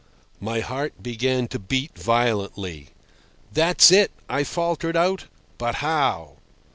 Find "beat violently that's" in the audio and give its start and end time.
1.59-3.91